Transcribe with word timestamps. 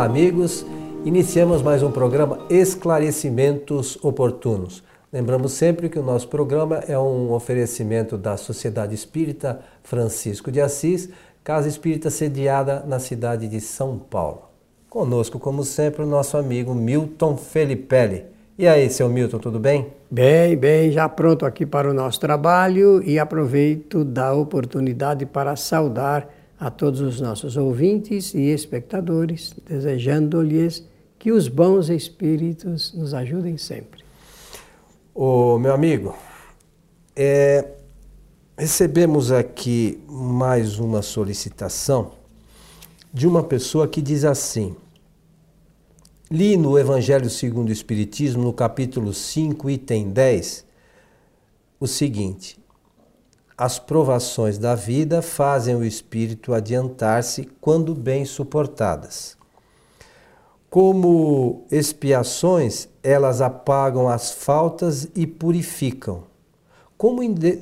Olá, 0.00 0.08
amigos. 0.08 0.64
Iniciamos 1.04 1.60
mais 1.60 1.82
um 1.82 1.90
programa 1.90 2.38
Esclarecimentos 2.48 4.02
Oportunos. 4.02 4.82
Lembramos 5.12 5.52
sempre 5.52 5.90
que 5.90 5.98
o 5.98 6.02
nosso 6.02 6.26
programa 6.26 6.76
é 6.88 6.98
um 6.98 7.30
oferecimento 7.34 8.16
da 8.16 8.38
Sociedade 8.38 8.94
Espírita 8.94 9.60
Francisco 9.82 10.50
de 10.50 10.58
Assis, 10.58 11.10
Casa 11.44 11.68
Espírita 11.68 12.08
sediada 12.08 12.82
na 12.88 12.98
cidade 12.98 13.46
de 13.46 13.60
São 13.60 13.98
Paulo. 13.98 14.44
Conosco, 14.88 15.38
como 15.38 15.64
sempre, 15.64 16.02
o 16.02 16.06
nosso 16.06 16.38
amigo 16.38 16.74
Milton 16.74 17.36
Felipelli. 17.36 18.24
E 18.56 18.66
aí, 18.66 18.88
seu 18.88 19.06
Milton, 19.06 19.38
tudo 19.38 19.60
bem? 19.60 19.88
Bem, 20.10 20.56
bem, 20.56 20.90
já 20.92 21.10
pronto 21.10 21.44
aqui 21.44 21.66
para 21.66 21.90
o 21.90 21.92
nosso 21.92 22.18
trabalho 22.18 23.02
e 23.04 23.18
aproveito 23.18 24.02
da 24.02 24.32
oportunidade 24.32 25.26
para 25.26 25.54
saudar 25.56 26.26
a 26.60 26.70
todos 26.70 27.00
os 27.00 27.18
nossos 27.22 27.56
ouvintes 27.56 28.34
e 28.34 28.50
espectadores, 28.50 29.54
desejando-lhes 29.66 30.84
que 31.18 31.32
os 31.32 31.48
bons 31.48 31.88
espíritos 31.88 32.92
nos 32.92 33.14
ajudem 33.14 33.56
sempre. 33.56 34.04
Ô, 35.14 35.58
meu 35.58 35.72
amigo, 35.72 36.14
é, 37.16 37.66
recebemos 38.58 39.32
aqui 39.32 40.02
mais 40.06 40.78
uma 40.78 41.00
solicitação 41.00 42.12
de 43.12 43.26
uma 43.26 43.42
pessoa 43.42 43.88
que 43.88 44.02
diz 44.02 44.22
assim: 44.26 44.76
Li 46.30 46.58
no 46.58 46.78
Evangelho 46.78 47.30
segundo 47.30 47.70
o 47.70 47.72
Espiritismo, 47.72 48.42
no 48.44 48.52
capítulo 48.52 49.14
5, 49.14 49.70
item 49.70 50.10
10, 50.10 50.66
o 51.80 51.86
seguinte: 51.86 52.59
As 53.60 53.78
provações 53.78 54.56
da 54.56 54.74
vida 54.74 55.20
fazem 55.20 55.76
o 55.76 55.84
espírito 55.84 56.54
adiantar-se 56.54 57.46
quando 57.60 57.94
bem 57.94 58.24
suportadas. 58.24 59.36
Como 60.70 61.66
expiações, 61.70 62.88
elas 63.02 63.42
apagam 63.42 64.08
as 64.08 64.32
faltas 64.32 65.10
e 65.14 65.26
purificam. 65.26 66.22
Como, 66.96 67.20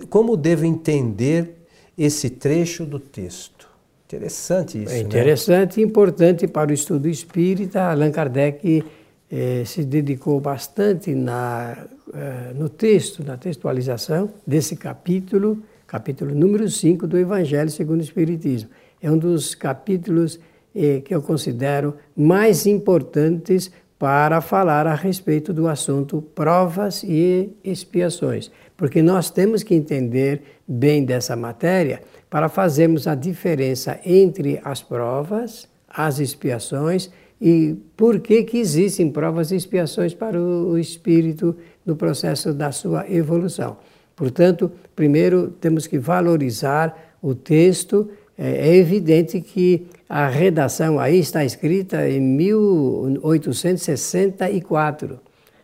como 0.08 0.36
devo 0.36 0.64
entender 0.64 1.66
esse 1.98 2.30
trecho 2.30 2.86
do 2.86 3.00
texto? 3.00 3.68
Interessante 4.06 4.80
isso. 4.80 4.92
É 4.92 4.98
né? 4.98 5.00
interessante 5.00 5.78
né? 5.78 5.82
e 5.82 5.84
importante 5.84 6.46
para 6.46 6.70
o 6.70 6.72
estudo 6.72 7.08
espírita. 7.08 7.90
Allan 7.90 8.12
Kardec 8.12 8.84
eh, 9.28 9.64
se 9.66 9.82
dedicou 9.82 10.38
bastante 10.38 11.12
na, 11.12 11.76
eh, 12.14 12.52
no 12.54 12.68
texto, 12.68 13.24
na 13.24 13.36
textualização 13.36 14.30
desse 14.46 14.76
capítulo, 14.76 15.60
capítulo 15.88 16.34
número 16.34 16.68
5 16.68 17.06
do 17.06 17.16
Evangelho 17.16 17.70
segundo 17.70 18.00
o 18.00 18.04
Espiritismo. 18.04 18.68
É 19.00 19.10
um 19.10 19.16
dos 19.16 19.54
capítulos 19.54 20.38
eh, 20.76 21.00
que 21.00 21.14
eu 21.14 21.22
considero 21.22 21.96
mais 22.14 22.66
importantes 22.66 23.70
para 23.98 24.42
falar 24.42 24.86
a 24.86 24.94
respeito 24.94 25.50
do 25.50 25.66
assunto 25.66 26.20
provas 26.34 27.02
e 27.02 27.56
expiações, 27.64 28.50
porque 28.76 29.00
nós 29.00 29.30
temos 29.30 29.62
que 29.62 29.74
entender 29.74 30.42
bem 30.68 31.06
dessa 31.06 31.34
matéria 31.34 32.02
para 32.28 32.50
fazermos 32.50 33.06
a 33.06 33.14
diferença 33.14 33.98
entre 34.04 34.60
as 34.62 34.82
provas, 34.82 35.66
as 35.88 36.20
expiações 36.20 37.10
e 37.40 37.74
por 37.96 38.20
que, 38.20 38.44
que 38.44 38.58
existem 38.58 39.10
provas 39.10 39.50
e 39.52 39.56
expiações 39.56 40.12
para 40.12 40.38
o 40.38 40.76
espírito 40.76 41.56
no 41.84 41.96
processo 41.96 42.52
da 42.52 42.70
sua 42.72 43.10
evolução. 43.10 43.78
Portanto, 44.18 44.70
primeiro 44.94 45.48
temos 45.60 45.86
que 45.86 45.98
valorizar 45.98 47.16
o 47.22 47.34
texto. 47.34 48.10
É, 48.36 48.68
é 48.68 48.76
evidente 48.76 49.40
que 49.40 49.86
a 50.08 50.26
redação 50.26 50.98
aí 50.98 51.18
está 51.18 51.44
escrita 51.44 52.08
em 52.08 52.20
1864. 52.20 55.20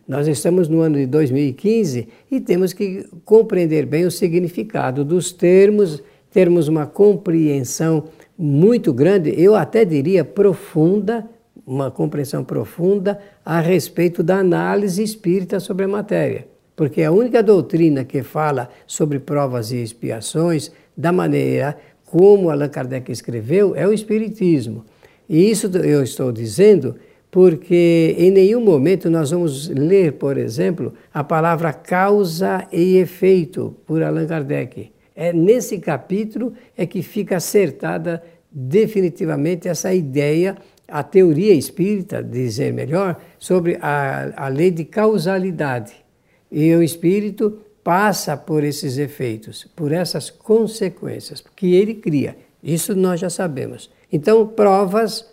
Nós 0.07 0.27
estamos 0.27 0.67
no 0.67 0.81
ano 0.81 0.97
de 0.97 1.05
2015 1.05 2.07
e 2.31 2.39
temos 2.39 2.73
que 2.73 3.07
compreender 3.25 3.85
bem 3.85 4.05
o 4.05 4.11
significado 4.11 5.03
dos 5.03 5.31
termos 5.31 6.03
termos 6.35 6.67
uma 6.67 6.85
compreensão 6.85 8.09
muito 8.37 8.91
grande, 8.91 9.33
eu 9.41 9.55
até 9.55 9.85
diria 9.85 10.25
profunda, 10.25 11.25
uma 11.65 11.89
compreensão 11.89 12.43
profunda 12.43 13.17
a 13.45 13.61
respeito 13.61 14.21
da 14.21 14.39
análise 14.39 15.01
espírita 15.01 15.61
sobre 15.61 15.85
a 15.85 15.87
matéria. 15.87 16.45
Porque 16.75 17.03
a 17.03 17.11
única 17.11 17.41
doutrina 17.41 18.03
que 18.03 18.21
fala 18.21 18.69
sobre 18.85 19.19
provas 19.19 19.71
e 19.71 19.77
expiações 19.77 20.71
da 20.95 21.11
maneira 21.11 21.77
como 22.05 22.49
Allan 22.49 22.69
Kardec 22.69 23.11
escreveu 23.11 23.75
é 23.75 23.87
o 23.87 23.93
Espiritismo. 23.93 24.85
E 25.27 25.49
isso 25.49 25.67
eu 25.77 26.03
estou 26.03 26.31
dizendo 26.31 26.95
porque 27.31 28.15
em 28.17 28.31
nenhum 28.31 28.61
momento 28.61 29.09
nós 29.09 29.31
vamos 29.31 29.67
ler, 29.67 30.13
por 30.13 30.37
exemplo, 30.37 30.93
a 31.13 31.23
palavra 31.23 31.73
causa 31.73 32.65
e 32.71 32.97
efeito 32.97 33.75
por 33.85 34.01
Allan 34.01 34.25
Kardec. 34.25 34.91
É 35.13 35.33
nesse 35.33 35.79
capítulo 35.79 36.53
é 36.77 36.85
que 36.85 37.01
fica 37.01 37.37
acertada 37.37 38.23
definitivamente 38.49 39.67
essa 39.67 39.93
ideia, 39.93 40.55
a 40.87 41.03
teoria 41.03 41.53
espírita, 41.53 42.23
dizer 42.23 42.71
melhor, 42.71 43.19
sobre 43.37 43.77
a, 43.81 44.45
a 44.45 44.47
lei 44.47 44.71
de 44.71 44.85
causalidade. 44.85 46.04
E 46.51 46.73
o 46.75 46.83
espírito 46.83 47.59
passa 47.83 48.35
por 48.35 48.63
esses 48.63 48.97
efeitos, 48.97 49.67
por 49.75 49.91
essas 49.91 50.29
consequências 50.29 51.43
que 51.55 51.75
ele 51.75 51.93
cria. 51.93 52.35
Isso 52.63 52.95
nós 52.95 53.19
já 53.19 53.29
sabemos. 53.29 53.91
Então, 54.11 54.47
provas 54.47 55.25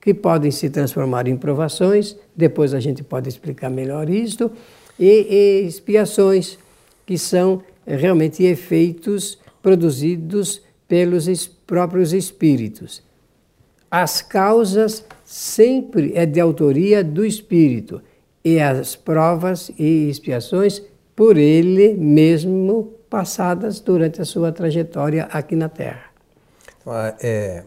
que 0.00 0.14
podem 0.14 0.50
se 0.50 0.70
transformar 0.70 1.26
em 1.26 1.36
provações, 1.36 2.16
depois 2.34 2.72
a 2.72 2.80
gente 2.80 3.02
pode 3.02 3.28
explicar 3.28 3.68
melhor 3.68 4.08
isto, 4.08 4.50
e, 4.98 5.26
e 5.28 5.66
expiações, 5.66 6.58
que 7.04 7.18
são 7.18 7.62
realmente 7.84 8.44
efeitos 8.44 9.36
produzidos 9.60 10.62
pelos 10.86 11.46
próprios 11.46 12.12
espíritos. 12.12 13.02
As 13.90 14.22
causas 14.22 15.04
sempre 15.24 16.12
é 16.14 16.24
de 16.24 16.38
autoria 16.38 17.02
do 17.02 17.24
espírito 17.24 18.00
e 18.44 18.58
as 18.60 18.96
provas 18.96 19.70
e 19.78 20.08
expiações 20.08 20.82
por 21.14 21.36
ele 21.36 21.94
mesmo 21.94 22.94
passadas 23.08 23.80
durante 23.80 24.20
a 24.22 24.24
sua 24.24 24.52
trajetória 24.52 25.28
aqui 25.30 25.56
na 25.56 25.68
Terra. 25.68 26.04
É, 27.20 27.64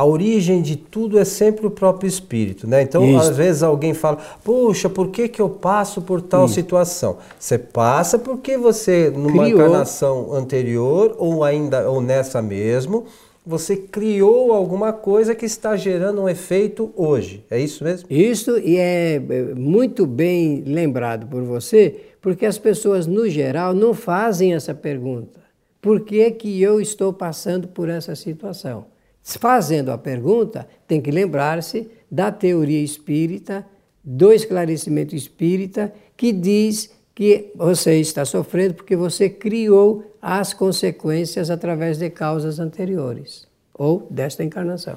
a 0.00 0.04
origem 0.04 0.62
de 0.62 0.76
tudo 0.76 1.18
é 1.18 1.24
sempre 1.26 1.66
o 1.66 1.70
próprio 1.70 2.08
espírito, 2.08 2.66
né? 2.66 2.80
Então, 2.80 3.04
Isso. 3.04 3.20
às 3.20 3.36
vezes 3.36 3.62
alguém 3.62 3.92
fala, 3.92 4.16
puxa, 4.42 4.88
por 4.88 5.08
que, 5.08 5.28
que 5.28 5.42
eu 5.42 5.48
passo 5.50 6.00
por 6.00 6.22
tal 6.22 6.46
Isso. 6.46 6.54
situação? 6.54 7.18
Você 7.38 7.58
passa 7.58 8.18
porque 8.18 8.56
você, 8.56 9.10
numa 9.10 9.44
criou. 9.44 9.60
encarnação 9.60 10.32
anterior, 10.32 11.14
ou 11.18 11.44
ainda, 11.44 11.90
ou 11.90 12.00
nessa 12.00 12.40
mesmo, 12.40 13.04
você 13.44 13.76
criou 13.76 14.52
alguma 14.52 14.92
coisa 14.92 15.34
que 15.34 15.46
está 15.46 15.76
gerando 15.76 16.22
um 16.22 16.28
efeito 16.28 16.92
hoje. 16.94 17.44
É 17.50 17.58
isso 17.58 17.82
mesmo? 17.82 18.06
Isso, 18.10 18.58
e 18.58 18.76
é, 18.76 19.14
é 19.16 19.54
muito 19.54 20.06
bem 20.06 20.62
lembrado 20.66 21.26
por 21.26 21.42
você, 21.42 22.00
porque 22.20 22.44
as 22.44 22.58
pessoas, 22.58 23.06
no 23.06 23.28
geral, 23.28 23.74
não 23.74 23.94
fazem 23.94 24.54
essa 24.54 24.74
pergunta. 24.74 25.40
Por 25.80 26.00
que, 26.00 26.30
que 26.32 26.60
eu 26.60 26.80
estou 26.80 27.12
passando 27.12 27.66
por 27.68 27.88
essa 27.88 28.14
situação? 28.14 28.86
Fazendo 29.22 29.90
a 29.90 29.98
pergunta, 29.98 30.66
tem 30.86 31.00
que 31.00 31.10
lembrar-se 31.10 31.88
da 32.10 32.30
teoria 32.30 32.82
espírita, 32.82 33.66
do 34.02 34.32
esclarecimento 34.32 35.14
espírita, 35.14 35.92
que 36.16 36.32
diz 36.32 36.90
que 37.20 37.52
você 37.54 38.00
está 38.00 38.24
sofrendo 38.24 38.72
porque 38.72 38.96
você 38.96 39.28
criou 39.28 40.16
as 40.22 40.54
consequências 40.54 41.50
através 41.50 41.98
de 41.98 42.08
causas 42.08 42.58
anteriores 42.58 43.46
ou 43.74 44.08
desta 44.10 44.42
encarnação. 44.42 44.96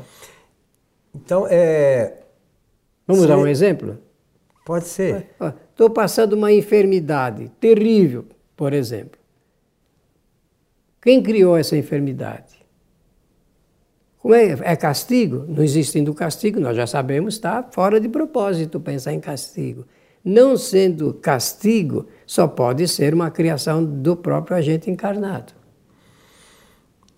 Então, 1.13 1.45
é. 1.49 2.13
Vamos 3.05 3.27
dar 3.27 3.37
um 3.37 3.45
exemplo? 3.45 3.97
Pode 4.65 4.85
ser. 4.85 5.35
Estou 5.69 5.89
passando 5.89 6.31
uma 6.31 6.49
enfermidade 6.49 7.51
terrível, 7.59 8.25
por 8.55 8.71
exemplo. 8.71 9.19
Quem 11.01 11.21
criou 11.21 11.57
essa 11.57 11.75
enfermidade? 11.75 12.55
Como 14.17 14.33
é, 14.33 14.57
é 14.61 14.77
castigo? 14.77 15.43
Não 15.45 15.61
existindo 15.61 16.13
castigo, 16.13 16.57
nós 16.57 16.77
já 16.77 16.87
sabemos, 16.87 17.33
está 17.33 17.61
fora 17.63 17.99
de 17.99 18.07
propósito 18.07 18.79
pensar 18.79 19.11
em 19.11 19.19
castigo. 19.19 19.85
Não 20.23 20.55
sendo 20.55 21.13
castigo, 21.15 22.07
só 22.25 22.47
pode 22.47 22.87
ser 22.87 23.13
uma 23.13 23.29
criação 23.29 23.83
do 23.83 24.15
próprio 24.15 24.55
agente 24.55 24.89
encarnado. 24.89 25.53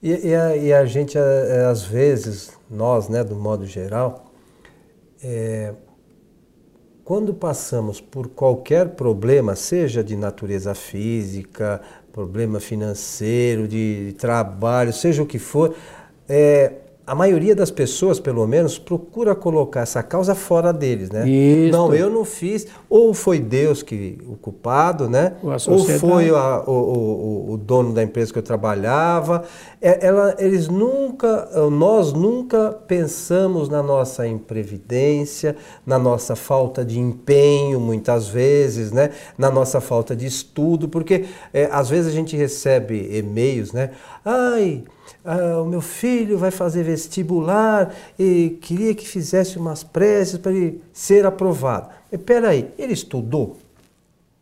E, 0.01 0.29
e, 0.29 0.35
a, 0.35 0.55
e 0.55 0.73
a, 0.73 0.85
gente, 0.85 1.17
às 1.17 1.83
vezes, 1.83 2.51
nós, 2.69 3.07
né, 3.09 3.23
do 3.23 3.35
modo 3.35 3.65
geral, 3.65 4.31
é, 5.23 5.73
quando 7.03 7.33
passamos 7.33 8.01
por 8.01 8.29
qualquer 8.29 8.89
problema, 8.89 9.55
seja 9.55 10.03
de 10.03 10.15
natureza 10.15 10.73
física, 10.73 11.79
problema 12.11 12.59
financeiro, 12.59 13.67
de 13.67 14.15
trabalho, 14.17 14.91
seja 14.91 15.21
o 15.21 15.25
que 15.25 15.37
for, 15.37 15.75
é, 16.27 16.73
a 17.07 17.13
maioria 17.13 17.55
das 17.55 17.69
pessoas, 17.69 18.19
pelo 18.19 18.47
menos, 18.47 18.79
procura 18.79 19.35
colocar 19.35 19.81
essa 19.81 20.01
causa 20.01 20.33
fora 20.33 20.73
deles, 20.73 21.09
né? 21.11 21.27
Isso. 21.29 21.71
Não, 21.71 21.93
eu 21.93 22.09
não 22.09 22.25
fiz. 22.25 22.65
Ou 22.89 23.13
foi 23.13 23.39
Deus 23.39 23.83
que 23.83 24.17
o 24.27 24.35
culpado, 24.35 25.07
né? 25.09 25.33
Ou 25.71 25.77
foi 25.99 26.29
a- 26.29 26.63
o, 26.65 26.71
o- 26.71 27.51
o 27.53 27.57
dono 27.57 27.93
da 27.93 28.01
empresa 28.01 28.33
que 28.33 28.39
eu 28.39 28.43
trabalhava. 28.43 29.43
É, 29.81 30.05
ela- 30.07 30.35
eles 30.39 30.67
nunca, 30.67 31.47
nós 31.69 32.11
nunca 32.11 32.71
pensamos 32.87 33.69
na 33.69 33.83
nossa 33.83 34.25
imprevidência, 34.27 35.55
na 35.85 35.97
nossa 35.99 36.35
falta 36.35 36.83
de 36.83 36.99
empenho, 36.99 37.79
muitas 37.79 38.27
vezes, 38.27 38.91
né? 38.91 39.11
Na 39.37 39.49
nossa 39.51 39.79
falta 39.79 40.15
de 40.15 40.25
estudo, 40.25 40.87
porque 40.89 41.25
é, 41.53 41.69
às 41.71 41.89
vezes 41.89 42.11
a 42.11 42.15
gente 42.15 42.35
recebe 42.35 43.09
e-mails, 43.17 43.71
né? 43.71 43.91
Ai, 44.25 44.83
ah, 45.24 45.62
o 45.62 45.66
meu 45.66 45.81
filho 45.81 46.36
vai 46.36 46.50
fazer 46.50 46.81
vestibular 46.83 47.94
e 48.18 48.57
queria 48.60 48.95
que 48.95 49.07
fizesse 49.07 49.57
umas 49.57 49.83
preces 49.83 50.39
para 50.39 50.51
ele 50.51 50.81
ser 50.92 51.25
aprovado. 51.27 51.89
E 52.12 52.18
peraí, 52.18 52.72
ele 52.77 52.94
estudou? 52.94 53.57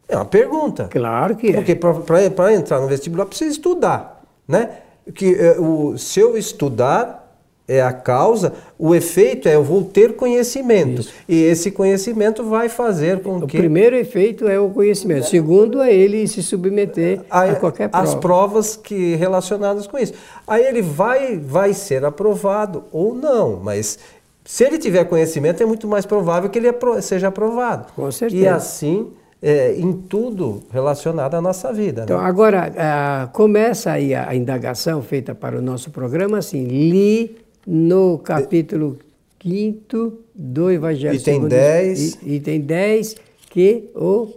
É 0.07 0.15
uma 0.15 0.25
pergunta. 0.25 0.87
Claro 0.89 1.35
que 1.35 1.47
é. 1.49 1.53
Porque 1.53 1.75
para 1.75 2.53
entrar 2.53 2.79
no 2.79 2.87
vestibular 2.87 3.25
precisa 3.25 3.51
estudar, 3.51 4.23
né? 4.47 4.77
Que 5.13 5.35
eh, 5.35 5.59
o, 5.59 5.97
se 5.97 6.19
eu 6.19 6.37
estudar 6.37 7.22
é 7.67 7.81
a 7.81 7.93
causa, 7.93 8.53
o 8.77 8.93
efeito 8.93 9.47
é 9.47 9.55
eu 9.55 9.63
vou 9.63 9.83
ter 9.83 10.15
conhecimento. 10.15 11.07
E 11.29 11.43
esse 11.43 11.71
conhecimento 11.71 12.43
vai 12.43 12.67
fazer 12.67 13.21
com 13.21 13.37
O 13.37 13.47
que 13.47 13.57
primeiro 13.57 13.95
efeito 13.95 14.47
é 14.47 14.59
o 14.59 14.69
conhecimento. 14.69 15.23
O 15.23 15.27
segundo 15.29 15.81
é 15.81 15.93
ele 15.93 16.27
se 16.27 16.43
submeter 16.43 17.21
a, 17.29 17.43
a- 17.43 17.55
qualquer 17.55 17.87
prova. 17.89 18.03
as 18.05 18.15
provas 18.15 18.75
que 18.75 19.15
relacionadas 19.15 19.87
com 19.87 19.97
isso. 19.97 20.13
Aí 20.45 20.65
ele 20.65 20.81
vai, 20.81 21.37
vai 21.37 21.73
ser 21.73 22.03
aprovado 22.03 22.83
ou 22.91 23.15
não, 23.15 23.59
mas 23.63 23.97
se 24.43 24.65
ele 24.65 24.77
tiver 24.77 25.05
conhecimento 25.05 25.63
é 25.63 25.65
muito 25.65 25.87
mais 25.87 26.05
provável 26.05 26.49
que 26.49 26.59
ele 26.59 26.67
seja 27.01 27.29
aprovado. 27.29 27.93
Com 27.95 28.11
certeza. 28.11 28.43
E 28.43 28.47
assim 28.47 29.07
é, 29.41 29.73
em 29.77 29.91
tudo 29.93 30.63
relacionado 30.71 31.35
à 31.35 31.41
nossa 31.41 31.71
vida. 31.71 32.03
Então, 32.03 32.17
né? 32.19 32.25
agora, 32.25 32.73
ah, 32.77 33.29
começa 33.31 33.91
aí 33.91 34.13
a, 34.13 34.29
a 34.29 34.35
indagação 34.35 35.01
feita 35.01 35.33
para 35.35 35.57
o 35.57 35.61
nosso 35.61 35.91
programa, 35.91 36.37
assim, 36.37 36.63
li 36.65 37.42
no 37.65 38.17
capítulo 38.19 38.97
5 39.41 40.13
do 40.33 40.71
Evangelho 40.71 41.15
Item 41.15 41.33
segundo 41.33 41.45
o 41.45 41.49
10. 41.49 41.99
Espí- 41.99 42.29
i- 42.29 42.35
Item 42.35 42.61
10, 42.61 43.15
que 43.49 43.89
o... 43.95 44.27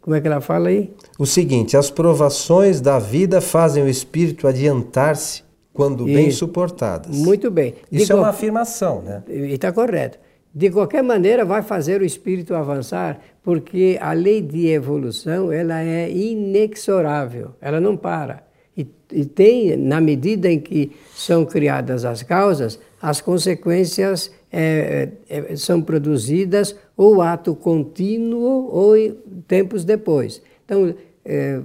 Como 0.00 0.16
é 0.16 0.20
que 0.20 0.26
ela 0.26 0.40
fala 0.40 0.68
aí? 0.70 0.90
O 1.18 1.26
seguinte, 1.26 1.76
as 1.76 1.90
provações 1.90 2.80
da 2.80 2.98
vida 2.98 3.40
fazem 3.40 3.82
o 3.82 3.88
espírito 3.88 4.46
adiantar-se 4.48 5.42
quando 5.74 6.04
bem 6.04 6.28
Isso. 6.28 6.38
suportadas. 6.38 7.14
Muito 7.16 7.50
bem. 7.50 7.74
De 7.90 8.02
Isso 8.02 8.12
é 8.12 8.16
uma 8.16 8.28
afirmação, 8.28 9.02
né? 9.02 9.22
E 9.28 9.52
está 9.52 9.70
correto. 9.72 10.18
De 10.52 10.68
qualquer 10.70 11.02
maneira, 11.02 11.44
vai 11.44 11.62
fazer 11.62 12.00
o 12.00 12.04
espírito 12.04 12.54
avançar, 12.54 13.20
porque 13.42 13.96
a 14.00 14.12
lei 14.12 14.40
de 14.42 14.66
evolução 14.68 15.52
ela 15.52 15.80
é 15.80 16.10
inexorável, 16.10 17.50
ela 17.60 17.78
não 17.80 17.96
para. 17.96 18.42
E, 18.80 18.88
e 19.12 19.24
tem, 19.24 19.76
na 19.76 20.00
medida 20.00 20.50
em 20.50 20.58
que 20.58 20.92
são 21.14 21.44
criadas 21.44 22.04
as 22.04 22.22
causas, 22.22 22.78
as 23.00 23.20
consequências 23.20 24.30
é, 24.52 25.08
é, 25.28 25.56
são 25.56 25.80
produzidas 25.82 26.76
ou 26.96 27.22
ato 27.22 27.54
contínuo 27.54 28.68
ou 28.70 28.96
em 28.96 29.16
tempos 29.46 29.84
depois. 29.84 30.42
Então, 30.64 30.94
é, 31.24 31.60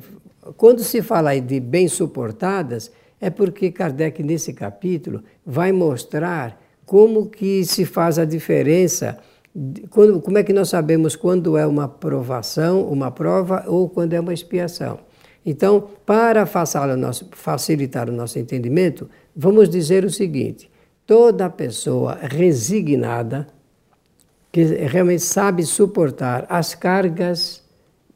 quando 0.57 0.83
se 0.83 1.01
fala 1.01 1.38
de 1.39 1.59
bem 1.59 1.88
suportadas, 1.88 2.91
é 3.19 3.29
porque 3.29 3.71
Kardec, 3.71 4.21
nesse 4.21 4.53
capítulo, 4.53 5.23
vai 5.45 5.71
mostrar 5.71 6.62
como 6.85 7.27
que 7.27 7.65
se 7.65 7.85
faz 7.85 8.19
a 8.19 8.25
diferença, 8.25 9.17
quando, 9.89 10.21
como 10.21 10.38
é 10.38 10.44
que 10.44 10.53
nós 10.53 10.69
sabemos 10.69 11.15
quando 11.15 11.57
é 11.57 11.65
uma 11.65 11.88
provação, 11.88 12.83
uma 12.83 13.09
prova, 13.09 13.63
ou 13.67 13.89
quando 13.89 14.13
é 14.13 14.19
uma 14.19 14.33
expiação. 14.33 15.00
Então, 15.45 15.89
para 16.06 16.45
facilitar 16.45 18.09
o 18.09 18.13
nosso, 18.13 18.39
entendimento, 18.39 19.07
vamos 19.36 19.69
dizer 19.69 20.03
o 20.03 20.09
seguinte: 20.09 20.69
toda 21.06 21.50
pessoa 21.50 22.18
resignada, 22.21 23.47
que 24.51 24.63
realmente 24.63 25.21
sabe 25.21 25.63
suportar 25.63 26.45
as 26.50 26.74
cargas 26.74 27.62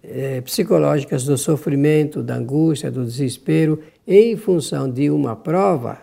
eh, 0.02 0.42
psicológicas 0.42 1.26
do 1.26 1.38
sofrimento, 1.38 2.24
da 2.24 2.36
angústia, 2.36 2.90
do 2.90 3.06
desespero, 3.06 3.80
em 4.08 4.36
função 4.36 4.90
de 4.90 5.12
uma 5.12 5.36
prova, 5.36 6.00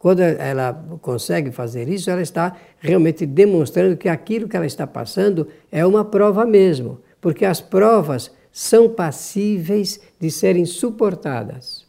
quando 0.00 0.20
ela 0.20 0.72
consegue 1.02 1.52
fazer 1.52 1.86
isso, 1.86 2.10
ela 2.10 2.22
está 2.22 2.56
realmente 2.78 3.26
demonstrando 3.26 3.98
que 3.98 4.08
aquilo 4.08 4.48
que 4.48 4.56
ela 4.56 4.64
está 4.64 4.86
passando 4.86 5.46
é 5.70 5.84
uma 5.84 6.06
prova 6.06 6.46
mesmo, 6.46 6.98
porque 7.20 7.44
as 7.44 7.60
provas 7.60 8.32
são 8.52 8.88
passíveis 8.88 10.00
de 10.18 10.30
serem 10.30 10.64
suportadas. 10.64 11.86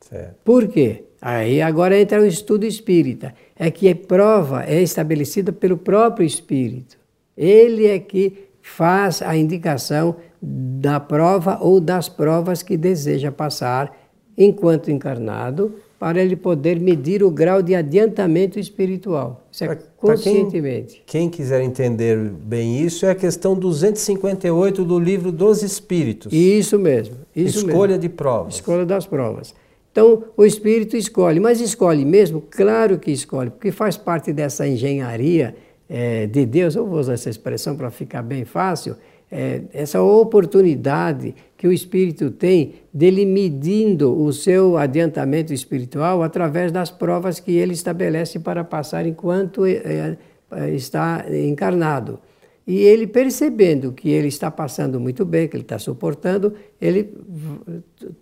Certo. 0.00 0.36
Por 0.44 0.68
quê? 0.68 1.04
Aí 1.20 1.60
agora 1.60 2.00
entra 2.00 2.20
o 2.20 2.26
estudo 2.26 2.64
espírita. 2.64 3.34
É 3.56 3.70
que 3.70 3.88
a 3.88 3.94
prova 3.94 4.64
é 4.64 4.82
estabelecida 4.82 5.52
pelo 5.52 5.76
próprio 5.76 6.26
espírito. 6.26 6.98
Ele 7.36 7.86
é 7.86 7.98
que 7.98 8.48
faz 8.62 9.22
a 9.22 9.36
indicação 9.36 10.16
da 10.40 10.98
prova 10.98 11.58
ou 11.60 11.80
das 11.80 12.08
provas 12.08 12.62
que 12.62 12.76
deseja 12.76 13.30
passar 13.30 13.94
enquanto 14.36 14.90
encarnado, 14.90 15.74
para 16.00 16.18
ele 16.18 16.34
poder 16.34 16.80
medir 16.80 17.22
o 17.22 17.30
grau 17.30 17.60
de 17.60 17.74
adiantamento 17.74 18.58
espiritual. 18.58 19.46
Isso 19.52 19.64
é 19.64 19.78
conscientemente. 19.98 21.02
Quem, 21.04 21.28
quem 21.28 21.30
quiser 21.30 21.60
entender 21.60 22.16
bem 22.16 22.80
isso, 22.80 23.04
é 23.04 23.10
a 23.10 23.14
questão 23.14 23.54
258 23.54 24.82
do 24.82 24.98
livro 24.98 25.30
dos 25.30 25.62
Espíritos. 25.62 26.32
Isso 26.32 26.78
mesmo. 26.78 27.16
Isso 27.36 27.58
Escolha 27.58 27.98
mesmo. 27.98 28.00
de 28.00 28.08
provas. 28.08 28.54
Escolha 28.54 28.86
das 28.86 29.04
provas. 29.04 29.54
Então, 29.92 30.24
o 30.38 30.46
espírito 30.46 30.96
escolhe, 30.96 31.38
mas 31.38 31.60
escolhe 31.60 32.06
mesmo? 32.06 32.42
Claro 32.48 32.98
que 32.98 33.10
escolhe, 33.10 33.50
porque 33.50 33.70
faz 33.70 33.98
parte 33.98 34.32
dessa 34.32 34.66
engenharia 34.66 35.54
eh, 35.86 36.26
de 36.28 36.46
Deus, 36.46 36.76
eu 36.76 36.86
vou 36.86 36.98
usar 36.98 37.12
essa 37.12 37.28
expressão 37.28 37.76
para 37.76 37.90
ficar 37.90 38.22
bem 38.22 38.46
fácil, 38.46 38.96
eh, 39.30 39.62
essa 39.74 40.00
oportunidade 40.00 41.34
que 41.60 41.68
o 41.68 41.72
espírito 41.74 42.30
tem 42.30 42.76
dele 42.90 43.26
medindo 43.26 44.18
o 44.18 44.32
seu 44.32 44.78
adiantamento 44.78 45.52
espiritual 45.52 46.22
através 46.22 46.72
das 46.72 46.90
provas 46.90 47.38
que 47.38 47.52
ele 47.52 47.74
estabelece 47.74 48.38
para 48.38 48.64
passar 48.64 49.04
enquanto 49.04 49.66
eh, 49.66 50.16
eh, 50.52 50.70
está 50.70 51.26
encarnado. 51.30 52.18
E 52.66 52.78
ele 52.78 53.06
percebendo 53.06 53.92
que 53.92 54.08
ele 54.08 54.28
está 54.28 54.50
passando 54.50 54.98
muito 54.98 55.22
bem, 55.26 55.48
que 55.48 55.54
ele 55.54 55.64
está 55.64 55.78
suportando, 55.78 56.54
ele 56.80 57.12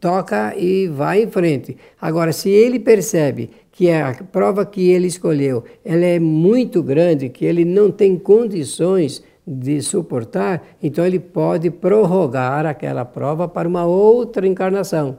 toca 0.00 0.56
e 0.56 0.88
vai 0.88 1.22
em 1.22 1.30
frente. 1.30 1.76
Agora, 2.00 2.32
se 2.32 2.50
ele 2.50 2.80
percebe 2.80 3.50
que 3.70 3.88
a 3.88 4.14
prova 4.32 4.66
que 4.66 4.90
ele 4.90 5.06
escolheu, 5.06 5.62
ela 5.84 6.04
é 6.04 6.18
muito 6.18 6.82
grande, 6.82 7.28
que 7.28 7.44
ele 7.44 7.64
não 7.64 7.88
tem 7.88 8.18
condições 8.18 9.22
de 9.50 9.80
suportar, 9.80 10.62
então 10.82 11.06
ele 11.06 11.18
pode 11.18 11.70
prorrogar 11.70 12.66
aquela 12.66 13.04
prova 13.04 13.48
para 13.48 13.66
uma 13.66 13.86
outra 13.86 14.46
encarnação. 14.46 15.18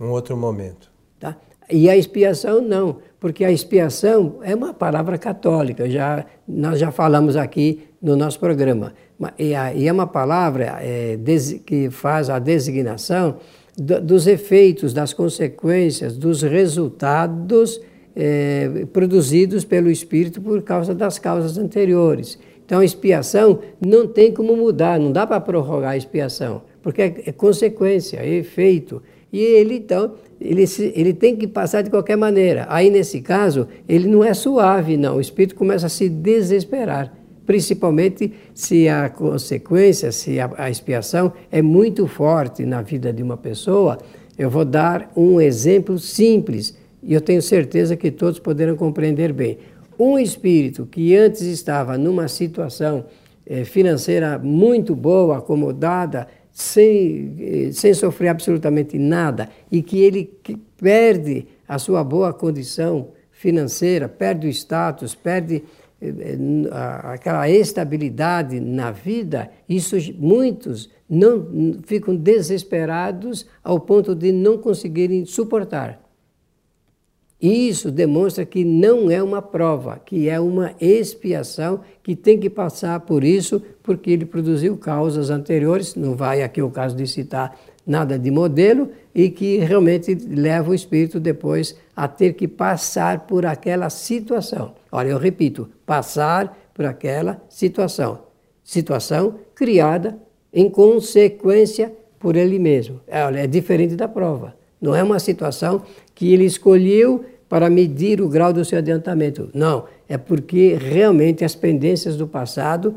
Um 0.00 0.08
outro 0.10 0.36
momento. 0.36 0.90
Tá? 1.20 1.36
E 1.70 1.88
a 1.88 1.96
expiação 1.96 2.60
não, 2.60 2.96
porque 3.20 3.44
a 3.44 3.52
expiação 3.52 4.40
é 4.42 4.54
uma 4.54 4.74
palavra 4.74 5.16
católica, 5.16 5.88
já, 5.88 6.26
nós 6.48 6.80
já 6.80 6.90
falamos 6.90 7.36
aqui 7.36 7.84
no 8.02 8.16
nosso 8.16 8.40
programa. 8.40 8.92
Ma- 9.16 9.32
E, 9.38 9.54
é 9.54 9.92
uma 9.92 10.06
palavra 10.06 10.78
é, 10.80 11.16
que 11.64 11.88
faz 11.90 12.28
a 12.28 12.40
designação 12.40 13.36
do- 13.78 14.00
dos 14.00 14.26
efeitos, 14.26 14.92
das 14.92 15.12
consequências, 15.12 16.16
dos 16.16 16.42
resultados 16.42 17.80
é, 18.14 18.84
produzidos 18.92 19.64
pelo 19.64 19.88
Espírito 19.88 20.40
por 20.42 20.60
causa 20.62 20.94
das 20.94 21.18
causas 21.18 21.56
anteriores. 21.56 22.38
Então 22.72 22.80
a 22.80 22.86
expiação 22.86 23.58
não 23.86 24.08
tem 24.08 24.32
como 24.32 24.56
mudar, 24.56 24.98
não 24.98 25.12
dá 25.12 25.26
para 25.26 25.38
prorrogar 25.38 25.90
a 25.90 25.96
expiação, 25.98 26.62
porque 26.82 27.02
é, 27.02 27.14
é 27.26 27.30
consequência, 27.30 28.16
é 28.16 28.36
efeito. 28.36 29.02
E 29.30 29.40
ele, 29.40 29.74
então, 29.74 30.14
ele, 30.40 30.64
ele 30.94 31.12
tem 31.12 31.36
que 31.36 31.46
passar 31.46 31.82
de 31.82 31.90
qualquer 31.90 32.16
maneira. 32.16 32.64
Aí, 32.70 32.88
nesse 32.88 33.20
caso, 33.20 33.68
ele 33.86 34.08
não 34.08 34.24
é 34.24 34.32
suave, 34.32 34.96
não. 34.96 35.16
O 35.16 35.20
espírito 35.20 35.54
começa 35.54 35.84
a 35.84 35.90
se 35.90 36.08
desesperar, 36.08 37.12
principalmente 37.44 38.32
se 38.54 38.88
a 38.88 39.10
consequência, 39.10 40.10
se 40.10 40.40
a, 40.40 40.50
a 40.56 40.70
expiação 40.70 41.30
é 41.50 41.60
muito 41.60 42.06
forte 42.06 42.64
na 42.64 42.80
vida 42.80 43.12
de 43.12 43.22
uma 43.22 43.36
pessoa. 43.36 43.98
Eu 44.38 44.48
vou 44.48 44.64
dar 44.64 45.12
um 45.14 45.38
exemplo 45.38 45.98
simples 45.98 46.74
e 47.02 47.12
eu 47.12 47.20
tenho 47.20 47.42
certeza 47.42 47.96
que 47.96 48.10
todos 48.10 48.38
poderão 48.38 48.76
compreender 48.76 49.30
bem. 49.30 49.58
Um 50.04 50.18
espírito 50.18 50.84
que 50.84 51.14
antes 51.14 51.42
estava 51.42 51.96
numa 51.96 52.26
situação 52.26 53.04
eh, 53.46 53.62
financeira 53.62 54.36
muito 54.36 54.96
boa, 54.96 55.38
acomodada, 55.38 56.26
sem, 56.50 57.36
eh, 57.38 57.70
sem 57.72 57.94
sofrer 57.94 58.30
absolutamente 58.30 58.98
nada, 58.98 59.48
e 59.70 59.80
que 59.80 60.00
ele 60.00 60.28
perde 60.76 61.46
a 61.68 61.78
sua 61.78 62.02
boa 62.02 62.32
condição 62.32 63.10
financeira, 63.30 64.08
perde 64.08 64.48
o 64.48 64.50
status, 64.50 65.14
perde 65.14 65.62
eh, 66.00 66.36
aquela 67.04 67.48
estabilidade 67.48 68.58
na 68.58 68.90
vida, 68.90 69.52
isso 69.68 69.96
muitos 70.18 70.90
não 71.08 71.78
ficam 71.84 72.16
desesperados 72.16 73.46
ao 73.62 73.78
ponto 73.78 74.16
de 74.16 74.32
não 74.32 74.58
conseguirem 74.58 75.24
suportar. 75.24 76.01
Isso 77.42 77.90
demonstra 77.90 78.46
que 78.46 78.64
não 78.64 79.10
é 79.10 79.20
uma 79.20 79.42
prova, 79.42 80.00
que 80.06 80.28
é 80.28 80.38
uma 80.38 80.72
expiação, 80.80 81.80
que 82.00 82.14
tem 82.14 82.38
que 82.38 82.48
passar 82.48 83.00
por 83.00 83.24
isso, 83.24 83.60
porque 83.82 84.12
ele 84.12 84.24
produziu 84.24 84.76
causas 84.76 85.28
anteriores, 85.28 85.96
não 85.96 86.14
vai 86.14 86.40
aqui 86.40 86.62
o 86.62 86.70
caso 86.70 86.94
de 86.94 87.04
citar 87.04 87.58
nada 87.84 88.16
de 88.16 88.30
modelo, 88.30 88.90
e 89.12 89.28
que 89.28 89.56
realmente 89.56 90.14
leva 90.14 90.70
o 90.70 90.74
espírito 90.74 91.18
depois 91.18 91.76
a 91.96 92.06
ter 92.06 92.34
que 92.34 92.46
passar 92.46 93.26
por 93.26 93.44
aquela 93.44 93.90
situação. 93.90 94.74
Olha, 94.92 95.08
eu 95.08 95.18
repito, 95.18 95.68
passar 95.84 96.56
por 96.72 96.84
aquela 96.84 97.42
situação. 97.48 98.20
Situação 98.62 99.34
criada 99.52 100.16
em 100.52 100.70
consequência 100.70 101.92
por 102.20 102.36
ele 102.36 102.60
mesmo. 102.60 103.00
É, 103.08 103.24
olha, 103.24 103.40
é 103.40 103.46
diferente 103.48 103.96
da 103.96 104.06
prova. 104.06 104.54
Não 104.82 104.96
é 104.96 105.02
uma 105.02 105.20
situação 105.20 105.82
que 106.14 106.32
ele 106.32 106.44
escolheu 106.44 107.24
para 107.48 107.68
medir 107.68 108.20
o 108.20 108.28
grau 108.28 108.52
do 108.52 108.64
seu 108.64 108.78
adiantamento. 108.78 109.50
Não, 109.52 109.84
é 110.08 110.16
porque 110.16 110.74
realmente 110.74 111.44
as 111.44 111.54
pendências 111.54 112.16
do 112.16 112.26
passado 112.26 112.94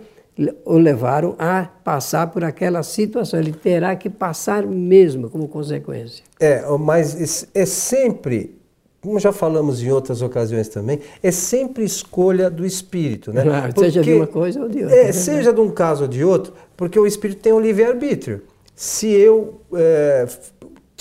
o 0.65 0.77
levaram 0.77 1.35
a 1.39 1.63
passar 1.83 2.27
por 2.27 2.43
aquela 2.43 2.83
situação. 2.83 3.39
Ele 3.39 3.53
terá 3.53 3.95
que 3.95 4.09
passar 4.09 4.65
mesmo 4.65 5.29
como 5.29 5.47
consequência. 5.47 6.23
É, 6.39 6.63
mas 6.77 7.47
é 7.53 7.65
sempre, 7.65 8.57
como 9.01 9.19
já 9.19 9.31
falamos 9.31 9.81
em 9.81 9.91
outras 9.91 10.21
ocasiões 10.21 10.67
também, 10.67 10.99
é 11.23 11.31
sempre 11.31 11.83
escolha 11.83 12.49
do 12.49 12.65
espírito, 12.65 13.31
né? 13.31 13.43
Claro, 13.43 13.73
porque, 13.73 13.79
seja 13.81 14.01
de 14.01 14.13
uma 14.13 14.27
coisa 14.27 14.61
ou 14.61 14.69
de 14.69 14.83
outra. 14.83 14.97
É, 14.97 15.11
seja 15.11 15.53
de 15.53 15.59
um 15.61 15.69
caso 15.69 16.03
ou 16.03 16.07
de 16.07 16.23
outro, 16.23 16.53
porque 16.75 16.99
o 16.99 17.07
espírito 17.07 17.41
tem 17.41 17.53
o 17.53 17.59
livre-arbítrio. 17.59 18.41
Se 18.75 19.07
eu 19.09 19.61
é, 19.73 20.27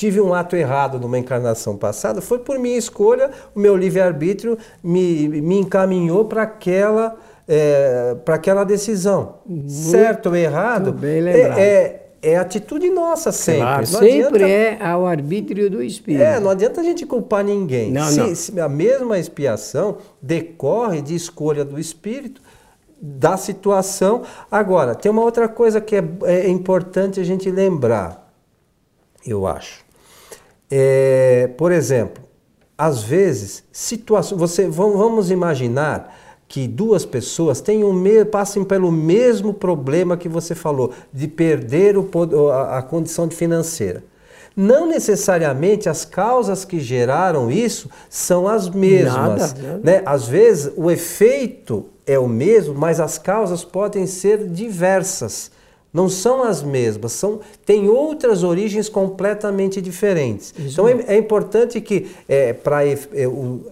tive 0.04 0.20
um 0.20 0.34
ato 0.34 0.54
errado 0.54 1.00
numa 1.00 1.18
encarnação 1.18 1.78
passada, 1.78 2.20
foi 2.20 2.38
por 2.38 2.58
minha 2.58 2.76
escolha, 2.76 3.30
o 3.54 3.58
meu 3.58 3.74
livre-arbítrio 3.74 4.58
me, 4.82 5.28
me 5.28 5.58
encaminhou 5.58 6.26
para 6.26 6.42
aquela, 6.42 7.16
é, 7.48 8.14
aquela 8.26 8.64
decisão. 8.64 9.36
Muito, 9.46 9.70
certo 9.70 10.26
ou 10.26 10.36
errado? 10.36 10.92
Bem 10.92 11.22
lembrado. 11.22 11.58
É, 11.58 11.62
é, 11.62 12.06
é 12.20 12.36
atitude 12.36 12.90
nossa 12.90 13.32
sempre. 13.32 13.62
Claro, 13.62 13.86
sempre 13.86 14.44
adianta, 14.44 14.46
é 14.46 14.86
ao 14.86 15.06
arbítrio 15.06 15.70
do 15.70 15.82
Espírito. 15.82 16.22
É, 16.22 16.38
não 16.38 16.50
adianta 16.50 16.82
a 16.82 16.84
gente 16.84 17.06
culpar 17.06 17.42
ninguém. 17.42 17.90
Não, 17.90 18.04
se, 18.04 18.20
não. 18.20 18.34
se 18.34 18.60
a 18.60 18.68
mesma 18.68 19.18
expiação 19.18 19.96
decorre 20.20 21.00
de 21.00 21.14
escolha 21.14 21.64
do 21.64 21.80
Espírito, 21.80 22.42
da 23.00 23.38
situação. 23.38 24.22
Agora, 24.50 24.94
tem 24.94 25.10
uma 25.10 25.22
outra 25.22 25.48
coisa 25.48 25.80
que 25.80 25.96
é, 25.96 26.04
é 26.24 26.48
importante 26.50 27.20
a 27.20 27.24
gente 27.24 27.50
lembrar, 27.50 28.30
eu 29.26 29.46
acho. 29.46 29.83
É, 30.70 31.50
por 31.56 31.72
exemplo, 31.72 32.24
às 32.76 33.02
vezes, 33.02 33.64
situação, 33.70 34.36
você, 34.36 34.68
vamos 34.68 35.30
imaginar 35.30 36.14
que 36.48 36.68
duas 36.68 37.04
pessoas 37.04 37.60
tenham, 37.60 37.92
passem 38.30 38.64
pelo 38.64 38.90
mesmo 38.92 39.54
problema 39.54 40.16
que 40.16 40.28
você 40.28 40.54
falou, 40.54 40.92
de 41.12 41.26
perder 41.26 41.96
o, 41.96 42.08
a, 42.50 42.78
a 42.78 42.82
condição 42.82 43.26
de 43.26 43.34
financeira. 43.34 44.04
Não 44.56 44.86
necessariamente 44.86 45.88
as 45.88 46.04
causas 46.04 46.64
que 46.64 46.78
geraram 46.78 47.50
isso 47.50 47.90
são 48.08 48.46
as 48.46 48.68
mesmas. 48.68 49.52
Nada, 49.52 49.80
Né? 49.82 50.02
Às 50.06 50.28
vezes 50.28 50.72
o 50.76 50.90
efeito 50.90 51.86
é 52.06 52.18
o 52.18 52.28
mesmo, 52.28 52.74
mas 52.74 53.00
as 53.00 53.18
causas 53.18 53.64
podem 53.64 54.06
ser 54.06 54.46
diversas 54.46 55.50
não 55.94 56.08
são 56.08 56.42
as 56.42 56.60
mesmas, 56.60 57.12
são, 57.12 57.38
têm 57.64 57.88
outras 57.88 58.42
origens 58.42 58.88
completamente 58.88 59.80
diferentes. 59.80 60.52
Isso. 60.58 60.72
Então 60.72 60.88
é, 60.88 61.14
é, 61.14 61.16
importante 61.16 61.80
que, 61.80 62.10
é, 62.28 62.52
para 62.52 62.84
é, 62.84 62.98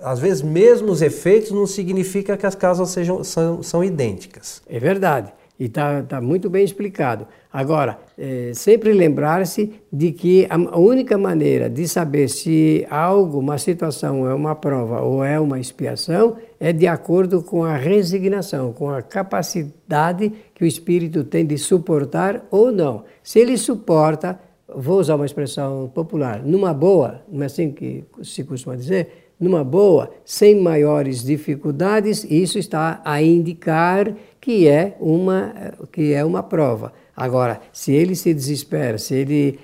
às 0.00 0.20
vezes, 0.20 0.40
mesmo 0.40 0.92
os 0.92 1.02
efeitos 1.02 1.50
não 1.50 1.66
significa 1.66 2.36
que 2.36 2.46
as 2.46 2.54
causas 2.54 2.90
sejam, 2.90 3.24
são, 3.24 3.60
são 3.60 3.82
idênticas. 3.82 4.62
É 4.68 4.78
verdade. 4.78 5.32
E 5.62 5.66
está 5.66 6.02
tá 6.02 6.20
muito 6.20 6.50
bem 6.50 6.64
explicado. 6.64 7.24
Agora, 7.52 7.96
é, 8.18 8.50
sempre 8.52 8.92
lembrar-se 8.92 9.72
de 9.92 10.10
que 10.10 10.44
a 10.50 10.76
única 10.76 11.16
maneira 11.16 11.70
de 11.70 11.86
saber 11.86 12.26
se 12.26 12.84
algo, 12.90 13.38
uma 13.38 13.56
situação 13.58 14.28
é 14.28 14.34
uma 14.34 14.56
prova 14.56 15.02
ou 15.02 15.22
é 15.22 15.38
uma 15.38 15.60
expiação, 15.60 16.36
é 16.58 16.72
de 16.72 16.88
acordo 16.88 17.44
com 17.44 17.62
a 17.62 17.76
resignação, 17.76 18.72
com 18.72 18.90
a 18.90 19.02
capacidade 19.02 20.32
que 20.52 20.64
o 20.64 20.66
espírito 20.66 21.22
tem 21.22 21.46
de 21.46 21.56
suportar 21.56 22.44
ou 22.50 22.72
não. 22.72 23.04
Se 23.22 23.38
ele 23.38 23.56
suporta, 23.56 24.40
vou 24.74 24.98
usar 24.98 25.14
uma 25.14 25.26
expressão 25.26 25.88
popular, 25.94 26.42
numa 26.44 26.74
boa, 26.74 27.22
não 27.30 27.44
é 27.44 27.46
assim 27.46 27.70
que 27.70 28.02
se 28.24 28.42
costuma 28.42 28.74
dizer, 28.74 29.21
numa 29.42 29.64
boa, 29.64 30.08
sem 30.24 30.60
maiores 30.60 31.24
dificuldades, 31.24 32.24
isso 32.30 32.60
está 32.60 33.02
a 33.04 33.20
indicar 33.20 34.14
que 34.40 34.68
é 34.68 34.96
uma, 35.00 35.52
que 35.90 36.14
é 36.14 36.24
uma 36.24 36.44
prova. 36.44 36.92
Agora, 37.16 37.60
se 37.72 37.92
ele 37.92 38.14
se 38.14 38.32
desespera, 38.32 38.98
se 38.98 39.16
ele 39.16 39.58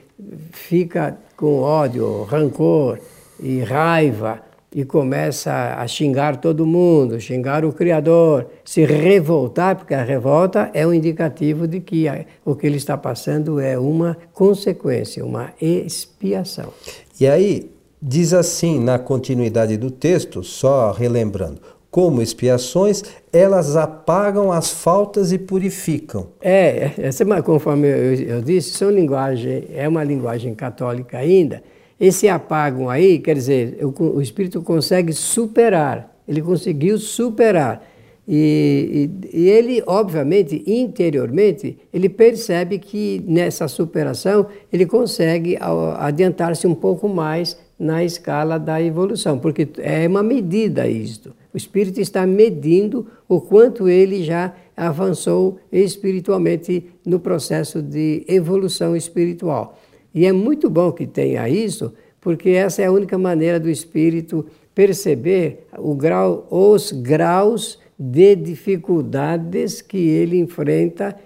fica 0.50 1.16
com 1.36 1.60
ódio, 1.60 2.24
rancor 2.24 2.98
e 3.40 3.60
raiva 3.60 4.40
e 4.74 4.84
começa 4.84 5.76
a 5.78 5.86
xingar 5.86 6.38
todo 6.38 6.66
mundo, 6.66 7.20
xingar 7.20 7.64
o 7.64 7.72
Criador, 7.72 8.48
se 8.64 8.84
revoltar, 8.84 9.76
porque 9.76 9.94
a 9.94 10.02
revolta 10.02 10.72
é 10.74 10.84
um 10.84 10.92
indicativo 10.92 11.68
de 11.68 11.78
que 11.78 12.06
o 12.44 12.56
que 12.56 12.66
ele 12.66 12.78
está 12.78 12.96
passando 12.96 13.60
é 13.60 13.78
uma 13.78 14.18
consequência, 14.32 15.24
uma 15.24 15.52
expiação. 15.60 16.72
E 17.20 17.28
aí, 17.28 17.77
diz 18.00 18.32
assim 18.32 18.80
na 18.80 18.98
continuidade 18.98 19.76
do 19.76 19.90
texto, 19.90 20.42
só 20.42 20.92
relembrando: 20.92 21.60
como 21.90 22.22
expiações, 22.22 23.02
elas 23.32 23.76
apagam 23.76 24.52
as 24.52 24.70
faltas 24.70 25.32
e 25.32 25.38
purificam. 25.38 26.28
É, 26.40 26.92
essa, 26.98 27.24
conforme 27.42 27.88
eu, 27.88 28.14
eu 28.14 28.42
disse, 28.42 28.70
são 28.70 28.90
linguagem, 28.90 29.64
é 29.74 29.88
uma 29.88 30.04
linguagem 30.04 30.54
católica 30.54 31.18
ainda. 31.18 31.62
Esse 31.98 32.28
apagam 32.28 32.88
aí, 32.88 33.18
quer 33.18 33.34
dizer, 33.34 33.78
o, 33.82 34.16
o 34.16 34.22
espírito 34.22 34.62
consegue 34.62 35.12
superar, 35.12 36.14
ele 36.28 36.42
conseguiu 36.42 36.98
superar. 36.98 37.82
E, 38.30 39.10
e, 39.32 39.38
e, 39.40 39.48
ele, 39.48 39.82
obviamente, 39.86 40.62
interiormente, 40.66 41.78
ele 41.90 42.10
percebe 42.10 42.78
que 42.78 43.24
nessa 43.26 43.66
superação 43.66 44.46
ele 44.70 44.84
consegue 44.84 45.58
adiantar-se 45.96 46.66
um 46.66 46.74
pouco 46.74 47.08
mais 47.08 47.56
na 47.78 48.02
escala 48.02 48.58
da 48.58 48.82
evolução, 48.82 49.38
porque 49.38 49.68
é 49.78 50.06
uma 50.08 50.22
medida 50.22 50.88
isto. 50.88 51.34
O 51.54 51.56
espírito 51.56 52.00
está 52.00 52.26
medindo 52.26 53.06
o 53.28 53.40
quanto 53.40 53.88
ele 53.88 54.24
já 54.24 54.54
avançou 54.76 55.58
espiritualmente 55.70 56.84
no 57.06 57.20
processo 57.20 57.80
de 57.80 58.24
evolução 58.26 58.96
espiritual. 58.96 59.78
E 60.14 60.26
é 60.26 60.32
muito 60.32 60.68
bom 60.68 60.90
que 60.90 61.06
tenha 61.06 61.48
isso, 61.48 61.92
porque 62.20 62.50
essa 62.50 62.82
é 62.82 62.86
a 62.86 62.92
única 62.92 63.16
maneira 63.16 63.60
do 63.60 63.70
espírito 63.70 64.44
perceber 64.74 65.66
grau, 65.96 66.46
os 66.50 66.92
graus 66.92 67.78
de 67.98 68.36
dificuldades 68.36 69.82
que 69.82 69.98
ele 69.98 70.38
enfrenta 70.38 71.16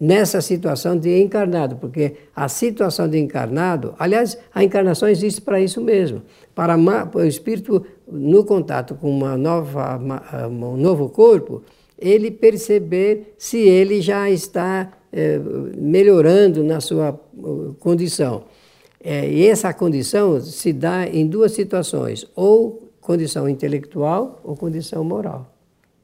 nessa 0.00 0.40
situação 0.40 0.96
de 0.96 1.20
encarnado, 1.20 1.76
porque 1.76 2.14
a 2.34 2.48
situação 2.48 3.06
de 3.06 3.18
encarnado, 3.18 3.94
aliás, 3.98 4.38
a 4.54 4.64
encarnação 4.64 5.06
existe 5.06 5.42
para 5.42 5.60
isso 5.60 5.80
mesmo, 5.82 6.22
para 6.54 6.74
o 7.14 7.22
espírito 7.22 7.84
no 8.10 8.42
contato 8.44 8.94
com 8.94 9.10
uma 9.10 9.36
nova, 9.36 10.00
um 10.48 10.76
novo 10.78 11.10
corpo, 11.10 11.62
ele 11.98 12.30
perceber 12.30 13.34
se 13.36 13.58
ele 13.58 14.00
já 14.00 14.30
está 14.30 14.90
é, 15.12 15.38
melhorando 15.76 16.64
na 16.64 16.80
sua 16.80 17.12
condição. 17.78 18.44
É, 19.02 19.28
e 19.30 19.46
essa 19.46 19.72
condição 19.74 20.40
se 20.40 20.72
dá 20.72 21.06
em 21.06 21.26
duas 21.26 21.52
situações, 21.52 22.26
ou 22.34 22.90
condição 23.00 23.48
intelectual 23.48 24.40
ou 24.44 24.56
condição 24.56 25.02
moral. 25.04 25.54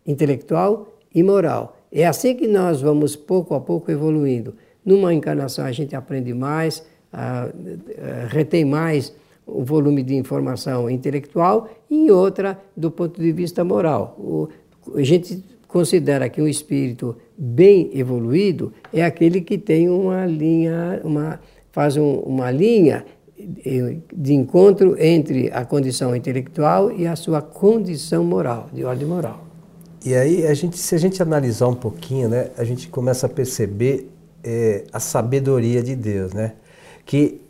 Intelectual 0.06 0.98
e 1.14 1.22
moral. 1.22 1.75
É 1.92 2.06
assim 2.06 2.34
que 2.34 2.46
nós 2.46 2.80
vamos 2.80 3.16
pouco 3.16 3.54
a 3.54 3.60
pouco 3.60 3.90
evoluindo. 3.90 4.54
Numa 4.84 5.12
encarnação 5.12 5.64
a 5.64 5.72
gente 5.72 5.96
aprende 5.96 6.32
mais, 6.34 6.84
retém 8.28 8.64
mais 8.64 9.14
o 9.46 9.62
volume 9.62 10.02
de 10.02 10.14
informação 10.14 10.90
intelectual 10.90 11.68
e 11.88 11.94
em 12.06 12.10
outra 12.10 12.58
do 12.76 12.90
ponto 12.90 13.20
de 13.20 13.32
vista 13.32 13.64
moral. 13.64 14.16
O, 14.18 14.48
a 14.94 15.02
gente 15.02 15.42
considera 15.68 16.28
que 16.28 16.40
um 16.42 16.48
espírito 16.48 17.16
bem 17.36 17.90
evoluído 17.94 18.72
é 18.92 19.04
aquele 19.04 19.40
que 19.40 19.58
tem 19.58 19.88
uma 19.88 20.26
linha, 20.26 21.00
uma, 21.04 21.40
faz 21.70 21.96
um, 21.96 22.14
uma 22.20 22.50
linha 22.50 23.04
de 24.14 24.32
encontro 24.32 24.96
entre 24.98 25.50
a 25.52 25.64
condição 25.64 26.16
intelectual 26.16 26.90
e 26.90 27.06
a 27.06 27.14
sua 27.14 27.42
condição 27.42 28.24
moral, 28.24 28.68
de 28.72 28.84
ordem 28.84 29.06
moral. 29.06 29.45
E 30.06 30.14
aí, 30.14 30.46
a 30.46 30.54
gente, 30.54 30.78
se 30.78 30.94
a 30.94 30.98
gente 30.98 31.20
analisar 31.20 31.66
um 31.66 31.74
pouquinho, 31.74 32.28
né, 32.28 32.50
a 32.56 32.62
gente 32.62 32.86
começa 32.86 33.26
a 33.26 33.28
perceber 33.28 34.08
é, 34.44 34.84
a 34.92 35.00
sabedoria 35.00 35.82
de 35.82 35.96
Deus, 35.96 36.32
né? 36.32 36.52
Que 37.04 37.40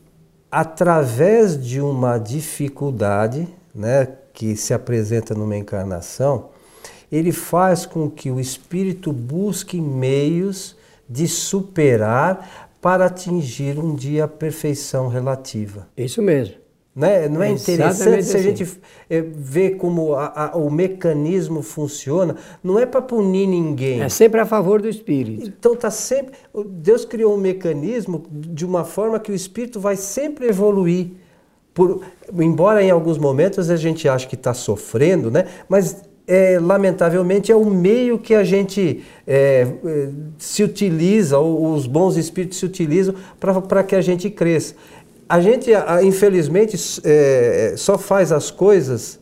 através 0.50 1.62
de 1.62 1.82
uma 1.82 2.16
dificuldade, 2.16 3.46
né, 3.74 4.08
que 4.32 4.56
se 4.56 4.72
apresenta 4.72 5.34
numa 5.34 5.54
encarnação, 5.54 6.48
ele 7.12 7.30
faz 7.30 7.84
com 7.84 8.08
que 8.08 8.30
o 8.30 8.40
espírito 8.40 9.12
busque 9.12 9.78
meios 9.78 10.74
de 11.06 11.28
superar 11.28 12.70
para 12.80 13.04
atingir 13.04 13.78
um 13.78 13.94
dia 13.94 14.24
a 14.24 14.28
perfeição 14.28 15.08
relativa. 15.08 15.86
Isso 15.94 16.22
mesmo. 16.22 16.54
Né? 16.96 17.28
Não 17.28 17.42
é, 17.42 17.50
é 17.50 17.52
interessante 17.52 18.22
se 18.22 18.34
a 18.38 18.40
gente 18.40 18.62
assim. 18.62 18.78
Eh, 19.10 19.22
vê 19.22 19.72
como 19.72 20.14
a, 20.14 20.52
a, 20.52 20.56
o 20.56 20.70
mecanismo 20.70 21.60
funciona? 21.60 22.36
Não 22.64 22.78
é 22.78 22.86
para 22.86 23.02
punir 23.02 23.46
ninguém. 23.46 24.00
É 24.00 24.08
sempre 24.08 24.40
a 24.40 24.46
favor 24.46 24.80
do 24.80 24.88
espírito. 24.88 25.46
Então 25.46 25.76
tá 25.76 25.90
sempre. 25.90 26.32
Deus 26.66 27.04
criou 27.04 27.34
um 27.34 27.36
mecanismo 27.36 28.24
de 28.32 28.64
uma 28.64 28.82
forma 28.82 29.20
que 29.20 29.30
o 29.30 29.34
espírito 29.34 29.78
vai 29.78 29.94
sempre 29.94 30.46
evoluir. 30.46 31.08
Por, 31.74 32.00
embora 32.32 32.82
em 32.82 32.90
alguns 32.90 33.18
momentos 33.18 33.68
a 33.68 33.76
gente 33.76 34.08
ache 34.08 34.26
que 34.26 34.34
está 34.34 34.54
sofrendo, 34.54 35.30
né? 35.30 35.44
mas 35.68 36.02
é, 36.26 36.58
lamentavelmente, 36.58 37.52
é 37.52 37.56
o 37.56 37.66
meio 37.66 38.18
que 38.18 38.34
a 38.34 38.42
gente 38.42 39.04
é, 39.26 39.66
é 39.84 40.08
se 40.38 40.62
utiliza, 40.62 41.38
os 41.38 41.86
bons 41.86 42.16
espíritos 42.16 42.58
se 42.58 42.66
utilizam 42.66 43.14
para 43.38 43.84
que 43.84 43.94
a 43.94 44.00
gente 44.00 44.30
cresça. 44.30 44.74
A 45.28 45.40
gente, 45.40 45.70
infelizmente, 46.04 46.76
é, 47.04 47.74
só 47.76 47.98
faz 47.98 48.30
as 48.30 48.50
coisas 48.50 49.18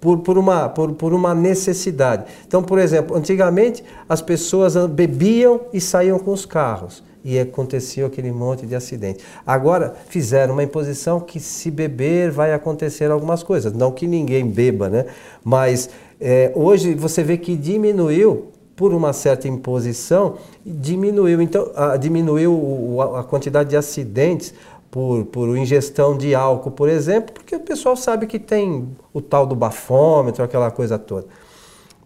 por, 0.00 0.18
por, 0.18 0.36
uma, 0.36 0.68
por, 0.68 0.92
por 0.92 1.12
uma 1.12 1.34
necessidade. 1.34 2.24
Então, 2.46 2.62
por 2.62 2.78
exemplo, 2.78 3.16
antigamente 3.16 3.84
as 4.08 4.20
pessoas 4.20 4.74
bebiam 4.86 5.60
e 5.72 5.80
saíam 5.80 6.18
com 6.18 6.32
os 6.32 6.44
carros 6.44 7.02
e 7.24 7.38
acontecia 7.38 8.06
aquele 8.06 8.32
monte 8.32 8.66
de 8.66 8.74
acidente. 8.74 9.24
Agora 9.46 9.94
fizeram 10.08 10.54
uma 10.54 10.62
imposição 10.62 11.20
que 11.20 11.38
se 11.38 11.70
beber 11.70 12.30
vai 12.30 12.52
acontecer 12.52 13.10
algumas 13.10 13.42
coisas. 13.42 13.72
Não 13.72 13.92
que 13.92 14.06
ninguém 14.06 14.46
beba, 14.46 14.88
né? 14.88 15.06
Mas 15.44 15.88
é, 16.20 16.50
hoje 16.54 16.94
você 16.94 17.22
vê 17.22 17.36
que 17.36 17.56
diminuiu 17.56 18.48
por 18.74 18.92
uma 18.92 19.12
certa 19.12 19.46
imposição, 19.46 20.38
diminuiu 20.64 21.40
então 21.40 21.70
a, 21.76 21.96
diminuiu 21.96 23.00
a 23.14 23.22
quantidade 23.22 23.70
de 23.70 23.76
acidentes 23.76 24.52
por, 24.92 25.24
por 25.24 25.56
ingestão 25.56 26.18
de 26.18 26.34
álcool, 26.34 26.70
por 26.70 26.86
exemplo, 26.86 27.32
porque 27.32 27.56
o 27.56 27.60
pessoal 27.60 27.96
sabe 27.96 28.26
que 28.26 28.38
tem 28.38 28.86
o 29.10 29.22
tal 29.22 29.46
do 29.46 29.56
bafômetro, 29.56 30.44
aquela 30.44 30.70
coisa 30.70 30.98
toda. 30.98 31.26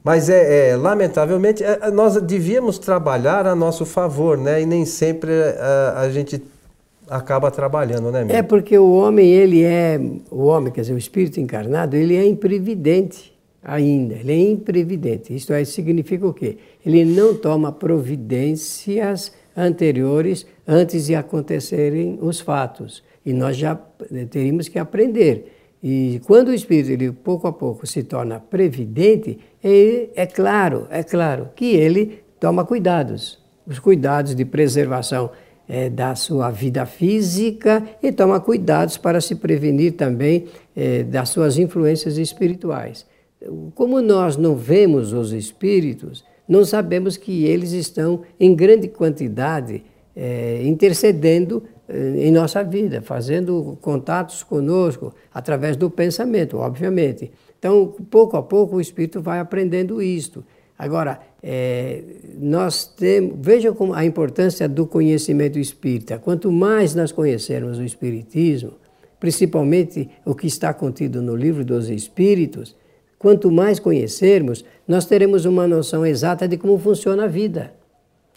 Mas 0.04 0.30
é, 0.30 0.70
é 0.70 0.76
lamentavelmente 0.76 1.64
é, 1.64 1.90
nós 1.90 2.14
devíamos 2.22 2.78
trabalhar 2.78 3.44
a 3.44 3.56
nosso 3.56 3.84
favor, 3.84 4.38
né? 4.38 4.62
E 4.62 4.66
nem 4.66 4.84
sempre 4.84 5.32
a, 5.32 6.02
a 6.02 6.10
gente 6.10 6.40
acaba 7.10 7.50
trabalhando, 7.50 8.12
né? 8.12 8.24
É 8.28 8.40
porque 8.40 8.78
o 8.78 8.92
homem 8.92 9.32
ele 9.32 9.64
é 9.64 10.00
o 10.30 10.44
homem, 10.44 10.72
quer 10.72 10.82
dizer, 10.82 10.94
o 10.94 10.98
espírito 10.98 11.40
encarnado, 11.40 11.96
ele 11.96 12.14
é 12.14 12.24
imprevidente 12.24 13.36
ainda. 13.64 14.14
Ele 14.14 14.30
é 14.30 14.50
imprevidente. 14.52 15.34
Isto 15.34 15.52
aí 15.52 15.66
significa 15.66 16.24
o 16.24 16.32
quê? 16.32 16.56
Ele 16.84 17.04
não 17.04 17.34
toma 17.34 17.72
providências 17.72 19.32
anteriores 19.56 20.46
antes 20.66 21.06
de 21.06 21.14
acontecerem 21.14 22.18
os 22.20 22.40
fatos. 22.40 23.02
E 23.24 23.32
nós 23.32 23.56
já 23.56 23.74
teríamos 24.30 24.68
que 24.68 24.78
aprender. 24.78 25.52
E 25.82 26.20
quando 26.26 26.48
o 26.48 26.54
espírito, 26.54 26.90
ele 26.90 27.12
pouco 27.12 27.46
a 27.46 27.52
pouco 27.52 27.86
se 27.86 28.02
torna 28.02 28.40
previdente, 28.40 29.38
ele, 29.62 30.10
é 30.14 30.26
claro, 30.26 30.86
é 30.90 31.02
claro 31.02 31.50
que 31.54 31.74
ele 31.74 32.20
toma 32.40 32.64
cuidados. 32.64 33.38
Os 33.66 33.78
cuidados 33.78 34.34
de 34.34 34.44
preservação 34.44 35.30
é, 35.68 35.90
da 35.90 36.14
sua 36.14 36.50
vida 36.50 36.86
física 36.86 37.82
e 38.02 38.12
toma 38.12 38.40
cuidados 38.40 38.96
para 38.96 39.20
se 39.20 39.34
prevenir 39.34 39.92
também 39.92 40.46
é, 40.74 41.02
das 41.02 41.28
suas 41.28 41.58
influências 41.58 42.18
espirituais. 42.18 43.06
Como 43.74 44.00
nós 44.00 44.36
não 44.36 44.56
vemos 44.56 45.12
os 45.12 45.32
espíritos, 45.32 46.24
não 46.48 46.64
sabemos 46.64 47.16
que 47.16 47.44
eles 47.44 47.72
estão 47.72 48.22
em 48.38 48.54
grande 48.54 48.88
quantidade 48.88 49.82
é, 50.14 50.62
intercedendo 50.64 51.62
é, 51.88 52.26
em 52.26 52.30
nossa 52.30 52.62
vida, 52.62 53.02
fazendo 53.02 53.76
contatos 53.80 54.42
conosco 54.42 55.12
através 55.32 55.76
do 55.76 55.90
pensamento, 55.90 56.56
obviamente. 56.58 57.30
Então, 57.58 57.94
pouco 58.10 58.36
a 58.36 58.42
pouco, 58.42 58.76
o 58.76 58.80
espírito 58.80 59.20
vai 59.20 59.38
aprendendo 59.38 60.00
isto. 60.00 60.44
Agora, 60.78 61.20
é, 61.42 62.02
nós 62.38 62.86
temos, 62.86 63.34
vejam 63.40 63.74
a 63.94 64.04
importância 64.04 64.68
do 64.68 64.86
conhecimento 64.86 65.58
espírita. 65.58 66.18
Quanto 66.18 66.50
mais 66.52 66.94
nós 66.94 67.12
conhecermos 67.12 67.78
o 67.78 67.84
espiritismo, 67.84 68.72
principalmente 69.18 70.08
o 70.24 70.34
que 70.34 70.46
está 70.46 70.74
contido 70.74 71.22
no 71.22 71.34
livro 71.34 71.64
dos 71.64 71.88
Espíritos, 71.88 72.76
Quanto 73.18 73.50
mais 73.50 73.78
conhecermos, 73.78 74.64
nós 74.86 75.06
teremos 75.06 75.44
uma 75.44 75.66
noção 75.66 76.04
exata 76.04 76.46
de 76.46 76.56
como 76.56 76.78
funciona 76.78 77.24
a 77.24 77.28
vida. 77.28 77.72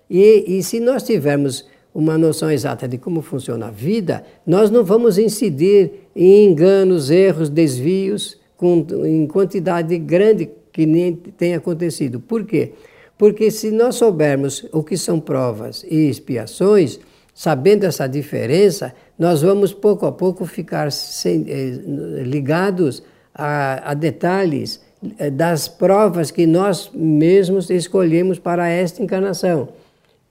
E, 0.10 0.46
e 0.48 0.64
se 0.64 0.80
nós 0.80 1.04
tivermos 1.04 1.68
uma 1.94 2.18
noção 2.18 2.52
exata 2.52 2.88
de 2.88 2.98
como 2.98 3.22
funciona 3.22 3.68
a 3.68 3.72
vida, 3.72 4.24
nós 4.46 4.70
não 4.70 4.84
vamos 4.84 5.18
incidir 5.18 5.92
em 6.16 6.46
enganos, 6.50 7.10
erros, 7.10 7.50
desvios 7.50 8.40
com, 8.56 8.86
em 9.06 9.28
quantidade 9.28 9.98
grande 9.98 10.50
que 10.72 10.86
nem 10.86 11.14
tem 11.14 11.56
acontecido. 11.56 12.20
Por 12.20 12.46
quê? 12.46 12.74
Porque 13.18 13.52
se 13.52 13.70
nós 13.70 13.96
soubermos 13.96 14.66
o 14.72 14.82
que 14.82 14.96
são 14.96 15.20
provas 15.20 15.84
e 15.90 16.10
expiações, 16.10 17.00
sabendo 17.34 17.86
essa 17.86 18.08
diferença, 18.08 18.94
nós 19.18 19.42
vamos 19.42 19.74
pouco 19.74 20.06
a 20.06 20.12
pouco 20.12 20.46
ficar 20.46 20.92
sem, 20.92 21.46
eh, 21.48 22.24
ligados 22.24 23.04
a, 23.40 23.92
a 23.92 23.94
detalhes 23.94 24.82
eh, 25.18 25.30
das 25.30 25.68
provas 25.68 26.30
que 26.30 26.46
nós 26.46 26.92
mesmos 26.94 27.70
escolhemos 27.70 28.38
para 28.38 28.68
esta 28.68 29.02
encarnação. 29.02 29.70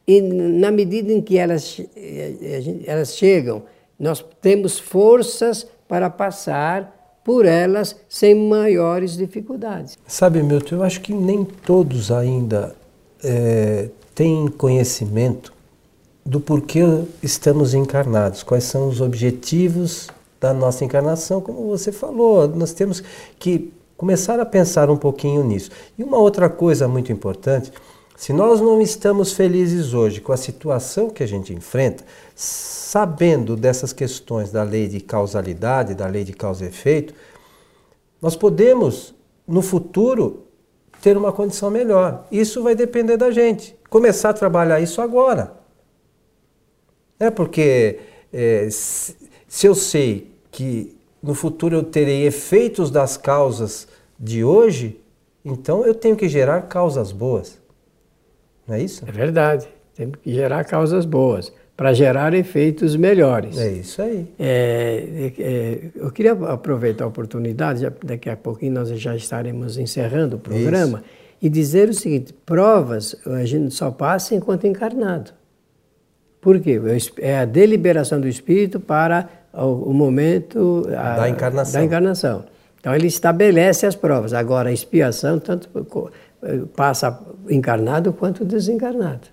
E 0.07 0.21
na 0.21 0.71
medida 0.71 1.13
em 1.13 1.21
que 1.21 1.39
elas, 1.39 1.81
eh, 1.97 2.83
elas 2.87 3.17
chegam, 3.17 3.63
nós 3.99 4.25
temos 4.41 4.79
forças 4.79 5.67
para 5.89 6.11
passar 6.11 6.95
por 7.25 7.47
elas 7.47 7.97
sem 8.09 8.35
maiores 8.35 9.17
dificuldades. 9.17 9.99
Sabe, 10.07 10.43
Milton, 10.43 10.77
eu 10.77 10.83
acho 10.83 11.01
que 11.01 11.13
nem 11.13 11.45
todos 11.45 12.11
ainda 12.11 12.75
é, 13.23 13.89
têm 14.15 14.49
conhecimento 14.49 15.53
do 16.25 16.41
porquê 16.41 16.83
estamos 17.23 17.75
encarnados, 17.75 18.43
quais 18.43 18.65
são 18.65 18.89
os 18.89 19.01
objetivos 19.01 20.09
da 20.41 20.53
nossa 20.53 20.85
encarnação, 20.85 21.41
como 21.41 21.67
você 21.67 21.91
falou, 21.91 22.49
nós 22.49 22.73
temos 22.73 23.03
que 23.39 23.73
começar 23.97 24.39
a 24.39 24.47
pensar 24.47 24.89
um 24.91 24.97
pouquinho 24.97 25.43
nisso. 25.43 25.71
E 25.99 26.05
uma 26.05 26.19
outra 26.19 26.49
coisa 26.49 26.87
muito 26.87 27.11
importante, 27.11 27.73
se 28.17 28.33
nós 28.33 28.61
não 28.61 28.81
estamos 28.81 29.33
felizes 29.33 29.95
hoje 29.95 30.21
com 30.21 30.33
a 30.33 30.37
situação 30.37 31.11
que 31.11 31.23
a 31.23 31.27
gente 31.27 31.53
enfrenta, 31.53 32.05
sabendo 32.35 33.57
dessas 33.57 33.93
questões 33.93 34.51
da 34.51 34.63
lei 34.63 34.89
de 34.89 35.01
causalidade, 35.01 35.95
da 35.95 36.07
lei 36.07 36.25
de 36.25 36.33
causa 36.33 36.65
e 36.65 36.69
efeito, 36.69 37.15
nós 38.21 38.35
podemos, 38.35 39.15
no 39.47 39.63
futuro, 39.63 40.45
ter 41.01 41.17
uma 41.17 41.33
condição 41.33 41.71
melhor. 41.71 42.27
Isso 42.31 42.63
vai 42.63 42.75
depender 42.75 43.17
da 43.17 43.31
gente. 43.31 43.77
Começar 43.89 44.31
a 44.31 44.35
trabalhar 44.35 44.81
isso 44.81 45.01
agora. 45.01 45.53
É 47.21 47.31
porque 47.31 48.01
é, 48.33 48.69
se 48.71 49.67
eu 49.67 49.75
sei 49.75 50.31
que 50.51 50.97
no 51.23 51.35
futuro 51.35 51.77
eu 51.77 51.83
terei 51.83 52.27
efeitos 52.27 52.91
das 52.91 53.17
causas 53.17 53.89
de 54.19 54.45
hoje, 54.45 55.01
então 55.45 55.85
eu 55.85 55.95
tenho 55.95 56.17
que 56.17 56.29
gerar 56.29 56.63
causas 56.63 57.13
boas. 57.13 57.59
Não 58.67 58.75
é 58.75 58.83
isso? 58.83 59.05
É 59.07 59.11
verdade. 59.11 59.67
Temos 59.95 60.17
que 60.23 60.33
gerar 60.33 60.65
causas 60.65 61.05
boas 61.05 61.53
para 61.77 61.93
gerar 61.93 62.35
efeitos 62.35 62.97
melhores. 62.97 63.57
É 63.57 63.71
isso 63.71 64.03
aí. 64.03 64.27
É, 64.39 65.33
é, 65.39 65.43
é, 65.43 65.81
eu 65.95 66.11
queria 66.11 66.33
aproveitar 66.33 67.05
a 67.05 67.07
oportunidade, 67.07 67.83
já, 67.83 67.93
daqui 68.05 68.29
a 68.29 68.37
pouquinho 68.37 68.73
nós 68.73 68.89
já 68.89 69.15
estaremos 69.15 69.79
encerrando 69.79 70.37
o 70.37 70.39
programa, 70.41 70.99
isso. 70.99 71.07
e 71.41 71.49
dizer 71.49 71.89
o 71.89 71.95
seguinte: 71.95 72.35
provas 72.45 73.15
a 73.25 73.45
gente 73.45 73.73
só 73.73 73.91
passa 73.91 74.35
enquanto 74.35 74.67
encarnado. 74.67 75.38
Por 76.41 76.61
quê? 76.61 76.81
É 77.19 77.39
a 77.39 77.45
deliberação 77.45 78.21
do 78.21 78.29
espírito 78.29 78.79
para 78.79 79.29
o, 79.53 79.93
momento 79.93 80.87
a, 80.97 81.17
da, 81.17 81.29
encarnação. 81.29 81.81
da 81.81 81.85
encarnação. 81.85 82.45
Então 82.81 82.95
ele 82.95 83.07
estabelece 83.07 83.87
as 83.87 83.97
provas. 83.97 84.33
Agora 84.33 84.69
a 84.69 84.73
expiação 84.73 85.39
tanto 85.39 85.69
passa 86.77 87.21
encarnado 87.49 88.13
quanto 88.13 88.45
desencarnado. 88.45 89.29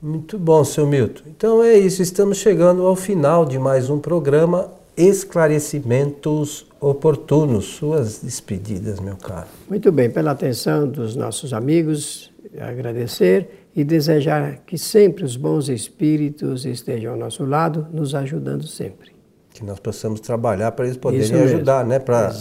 Muito 0.00 0.38
bom, 0.38 0.64
seu 0.64 0.86
Milton. 0.86 1.22
Então 1.26 1.62
é 1.62 1.74
isso, 1.74 2.02
estamos 2.02 2.38
chegando 2.38 2.86
ao 2.86 2.94
final 2.94 3.44
de 3.44 3.58
mais 3.58 3.88
um 3.88 3.98
programa 3.98 4.70
Esclarecimentos 4.96 6.66
Oportunos. 6.84 7.64
Suas 7.64 8.18
despedidas, 8.18 9.00
meu 9.00 9.16
caro. 9.16 9.46
Muito 9.68 9.90
bem, 9.90 10.10
pela 10.10 10.32
atenção 10.32 10.86
dos 10.86 11.16
nossos 11.16 11.52
amigos, 11.52 12.30
agradecer 12.58 13.68
e 13.74 13.82
desejar 13.82 14.58
que 14.66 14.78
sempre 14.78 15.24
os 15.24 15.36
bons 15.36 15.68
espíritos 15.68 16.64
estejam 16.64 17.12
ao 17.12 17.18
nosso 17.18 17.44
lado, 17.44 17.86
nos 17.92 18.14
ajudando 18.14 18.66
sempre. 18.66 19.12
Que 19.52 19.64
nós 19.64 19.78
possamos 19.78 20.20
trabalhar 20.20 20.72
para 20.72 20.84
eles 20.84 20.96
poderem 20.96 21.42
ajudar, 21.42 21.86
né? 21.86 21.98
Para 21.98 22.32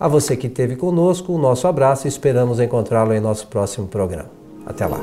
A 0.00 0.08
você 0.08 0.36
que 0.36 0.48
esteve 0.48 0.74
conosco, 0.74 1.32
o 1.32 1.38
nosso 1.38 1.68
abraço 1.68 2.08
e 2.08 2.08
esperamos 2.08 2.58
encontrá-lo 2.58 3.14
em 3.14 3.20
nosso 3.20 3.46
próximo 3.46 3.86
programa. 3.86 4.30
Até 4.66 4.84
lá. 4.84 4.98